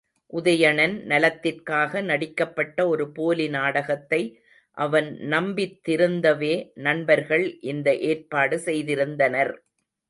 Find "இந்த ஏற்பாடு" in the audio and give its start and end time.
7.67-8.57